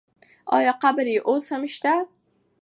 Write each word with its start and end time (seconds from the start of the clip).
آیا 0.57 0.73
قبر 0.81 1.05
یې 1.13 1.19
اوس 1.29 1.45
هم 1.53 1.63
شته؟ 1.73 1.93